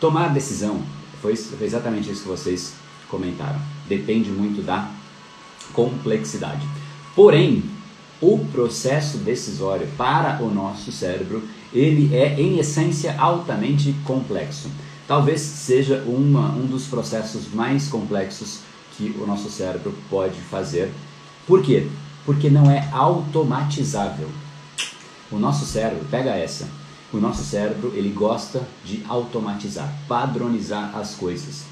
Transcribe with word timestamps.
Tomar 0.00 0.32
decisão 0.32 0.82
foi 1.20 1.34
exatamente 1.60 2.10
isso 2.10 2.22
que 2.22 2.28
vocês 2.28 2.72
comentaram. 3.10 3.60
Depende 3.86 4.30
muito 4.30 4.62
da 4.62 4.90
complexidade. 5.74 6.66
Porém, 7.14 7.62
o 8.20 8.38
processo 8.52 9.18
decisório 9.18 9.86
para 9.98 10.42
o 10.42 10.50
nosso 10.50 10.90
cérebro, 10.90 11.42
ele 11.72 12.14
é 12.14 12.40
em 12.40 12.58
essência 12.58 13.14
altamente 13.18 13.94
complexo. 14.04 14.70
Talvez 15.06 15.40
seja 15.40 16.02
uma, 16.06 16.50
um 16.50 16.66
dos 16.66 16.86
processos 16.86 17.52
mais 17.52 17.88
complexos 17.88 18.60
que 18.96 19.14
o 19.18 19.26
nosso 19.26 19.50
cérebro 19.50 19.94
pode 20.08 20.38
fazer. 20.40 20.90
Por 21.46 21.62
quê? 21.62 21.88
Porque 22.24 22.48
não 22.48 22.70
é 22.70 22.88
automatizável. 22.92 24.28
O 25.30 25.38
nosso 25.38 25.64
cérebro, 25.64 26.04
pega 26.10 26.30
essa, 26.30 26.68
o 27.12 27.18
nosso 27.18 27.42
cérebro 27.42 27.92
ele 27.94 28.10
gosta 28.10 28.62
de 28.84 29.02
automatizar, 29.08 29.92
padronizar 30.06 30.96
as 30.96 31.14
coisas. 31.14 31.64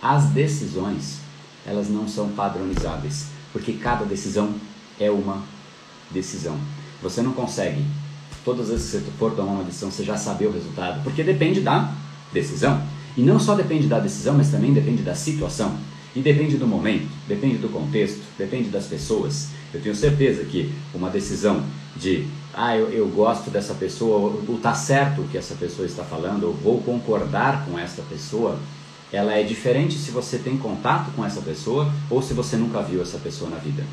As 0.00 0.26
decisões, 0.26 1.18
elas 1.66 1.88
não 1.88 2.06
são 2.06 2.28
padronizáveis, 2.30 3.28
porque 3.52 3.72
cada 3.72 4.04
decisão 4.04 4.54
é 5.00 5.10
uma 5.10 5.42
decisão. 6.10 6.58
Você 7.02 7.22
não 7.22 7.32
consegue, 7.32 7.84
todas 8.44 8.66
as 8.66 8.70
vezes 8.70 8.90
que 8.90 8.98
você 8.98 9.18
for 9.18 9.32
tomar 9.32 9.52
uma 9.52 9.64
decisão, 9.64 9.90
você 9.90 10.04
já 10.04 10.16
saber 10.16 10.46
o 10.46 10.52
resultado, 10.52 11.02
porque 11.02 11.22
depende 11.22 11.60
da 11.60 11.92
decisão. 12.32 12.82
E 13.16 13.22
não 13.22 13.38
só 13.38 13.54
depende 13.54 13.86
da 13.86 13.98
decisão, 13.98 14.34
mas 14.34 14.50
também 14.50 14.72
depende 14.72 15.02
da 15.02 15.14
situação. 15.14 15.76
E 16.14 16.20
depende 16.20 16.56
do 16.56 16.66
momento, 16.66 17.08
depende 17.26 17.58
do 17.58 17.68
contexto, 17.68 18.22
depende 18.38 18.68
das 18.68 18.86
pessoas. 18.86 19.48
Eu 19.72 19.80
tenho 19.80 19.94
certeza 19.94 20.44
que 20.44 20.72
uma 20.94 21.10
decisão 21.10 21.64
de, 21.96 22.26
ah, 22.52 22.76
eu, 22.76 22.88
eu 22.90 23.08
gosto 23.08 23.50
dessa 23.50 23.74
pessoa, 23.74 24.40
ou 24.46 24.58
tá 24.58 24.74
certo 24.74 25.22
o 25.22 25.28
que 25.28 25.36
essa 25.36 25.54
pessoa 25.56 25.86
está 25.86 26.04
falando, 26.04 26.44
ou 26.44 26.54
vou 26.54 26.80
concordar 26.82 27.66
com 27.66 27.76
essa 27.76 28.02
pessoa, 28.02 28.58
ela 29.12 29.32
é 29.32 29.42
diferente 29.42 29.98
se 29.98 30.10
você 30.10 30.38
tem 30.38 30.56
contato 30.56 31.10
com 31.14 31.24
essa 31.24 31.40
pessoa 31.40 31.92
ou 32.10 32.22
se 32.22 32.32
você 32.32 32.56
nunca 32.56 32.82
viu 32.82 33.02
essa 33.02 33.18
pessoa 33.18 33.50
na 33.50 33.56
vida. 33.56 33.84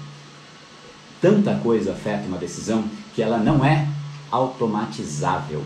Tanta 1.21 1.55
coisa 1.55 1.91
afeta 1.91 2.27
uma 2.27 2.37
decisão 2.37 2.83
que 3.13 3.21
ela 3.21 3.37
não 3.37 3.63
é 3.63 3.87
automatizável 4.31 5.63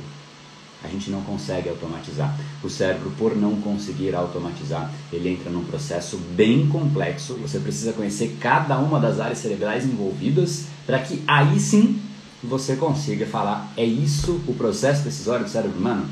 a 0.83 0.87
gente 0.87 1.09
não 1.09 1.21
consegue 1.21 1.69
automatizar. 1.69 2.37
O 2.63 2.69
cérebro, 2.69 3.11
por 3.17 3.35
não 3.35 3.55
conseguir 3.61 4.13
automatizar, 4.15 4.91
ele 5.11 5.29
entra 5.29 5.49
num 5.49 5.63
processo 5.63 6.17
bem 6.35 6.67
complexo. 6.67 7.35
Você 7.35 7.59
precisa 7.59 7.93
conhecer 7.93 8.37
cada 8.39 8.77
uma 8.77 8.99
das 8.99 9.19
áreas 9.19 9.39
cerebrais 9.39 9.85
envolvidas 9.85 10.65
para 10.85 10.99
que 10.99 11.23
aí 11.27 11.59
sim 11.59 11.99
você 12.43 12.75
consiga 12.75 13.25
falar: 13.25 13.71
é 13.75 13.83
isso 13.83 14.41
o 14.47 14.53
processo 14.53 15.03
decisório 15.03 15.45
do 15.45 15.51
cérebro 15.51 15.77
humano? 15.77 16.05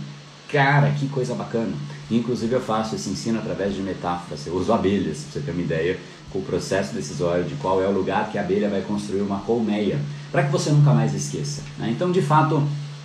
Cara, 0.50 0.92
que 0.92 1.08
coisa 1.08 1.34
bacana! 1.34 1.74
Inclusive 2.12 2.54
eu 2.54 2.62
faço 2.62 2.96
esse 2.96 3.10
ensino 3.10 3.40
através 3.40 3.74
de 3.74 3.82
metáforas. 3.82 4.46
Eu 4.46 4.56
uso 4.56 4.72
abelhas, 4.72 5.20
para 5.20 5.32
você 5.32 5.40
ter 5.40 5.52
uma 5.52 5.62
ideia, 5.62 6.00
com 6.32 6.40
o 6.40 6.44
processo 6.44 6.94
decisório 6.94 7.44
de 7.44 7.56
qual 7.56 7.82
é 7.82 7.88
o 7.88 7.92
lugar 7.92 8.32
que 8.32 8.38
a 8.38 8.42
abelha 8.42 8.70
vai 8.70 8.82
construir 8.82 9.22
uma 9.22 9.40
colmeia, 9.40 10.00
para 10.32 10.44
que 10.44 10.52
você 10.52 10.72
nunca 10.72 10.92
mais 10.92 11.14
esqueça. 11.14 11.62
Né? 11.78 11.90
Então, 11.92 12.12
de 12.12 12.22
fato, 12.22 12.64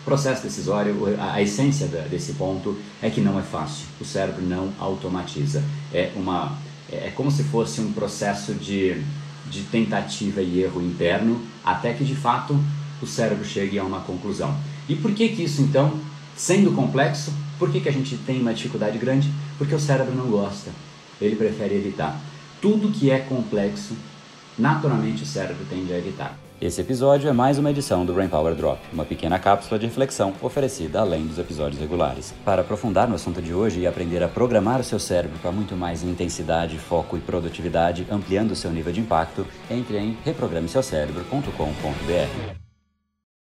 processo 0.09 0.43
decisório, 0.43 0.97
a, 1.21 1.43
essência 1.43 1.87
desse 1.87 2.33
ponto 2.33 2.79
é 3.03 3.11
que 3.11 3.21
não 3.21 3.39
é 3.39 3.43
fácil. 3.43 3.85
O 4.01 4.05
cérebro 4.07 4.43
não 4.43 4.73
automatiza. 4.79 5.63
É, 5.93 6.13
uma, 6.17 6.57
é, 6.91 7.09
é 7.09 7.13
como 7.15 7.31
se 7.31 7.45
fosse 7.45 7.83
um 7.83 7.93
processo 7.93 8.55
de, 8.55 9.03
de 9.51 9.65
tentativa 9.65 10.41
e 10.41 10.63
erro 10.63 10.81
interno, 10.81 11.43
até 11.63 11.93
que 11.93 12.05
de 12.05 12.17
fato 12.17 12.59
o 13.03 13.07
cérebro 13.07 13.45
chegue 13.45 13.79
a 13.79 13.85
uma 13.85 14.01
conclusão. 14.01 14.57
E 14.89 14.97
por 14.97 15.13
que 15.13 15.29
que 15.29 15.45
isso 15.45 15.61
então, 15.61 16.01
sendo 16.35 16.73
complexo, 16.73 17.31
por 17.59 17.71
que, 17.71 17.79
que 17.79 17.89
a 17.89 17.93
gente 17.93 18.17
tem 18.17 18.41
uma 18.41 18.55
dificuldade 18.55 18.97
grande? 18.97 19.31
Porque 19.59 19.75
o 19.75 19.81
cérebro 19.81 20.15
não 20.15 20.29
gosta, 20.29 20.71
ele 21.21 21.37
prefere 21.37 21.75
evitar. 21.75 22.19
Tudo 22.63 22.91
que 22.91 23.11
é 23.11 23.19
complexo, 23.19 23.95
naturalmente 24.59 25.23
o 25.23 25.27
cérebro 25.27 25.65
tende 25.69 25.93
a 25.93 25.99
evitar. 25.99 26.37
Esse 26.61 26.81
episódio 26.81 27.31
é 27.31 27.33
mais 27.33 27.57
uma 27.57 27.71
edição 27.71 28.05
do 28.05 28.13
Brain 28.13 28.29
Power 28.29 28.57
Drop, 28.57 28.81
uma 28.93 29.05
pequena 29.05 29.39
cápsula 29.39 29.79
de 29.79 29.87
reflexão 29.87 30.35
oferecida 30.43 31.01
além 31.01 31.25
dos 31.25 31.39
episódios 31.39 31.81
regulares. 31.81 32.35
Para 32.45 32.63
aprofundar 32.63 33.09
no 33.09 33.15
assunto 33.15 33.41
de 33.41 33.55
hoje 33.55 33.79
e 33.81 33.87
aprender 33.87 34.25
a 34.25 34.29
programar 34.29 34.81
o 34.81 34.85
seu 34.85 34.99
cérebro 34.99 35.39
para 35.39 35.53
muito 35.53 35.77
mais 35.77 36.03
intensidade, 36.03 36.77
foco 36.77 37.17
e 37.17 37.21
produtividade, 37.21 38.09
ampliando 38.11 38.51
o 38.51 38.57
seu 38.57 38.73
nível 38.73 38.93
de 38.93 39.01
impacto, 39.01 39.47
entre 39.71 39.99
em 39.99 40.19
reprogrameseucerebro.com.br. 40.25 42.68